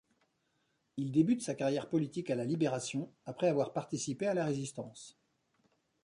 [0.97, 5.15] Il débute sa carrière politique à la Libération, après avoir participé à la Résistance.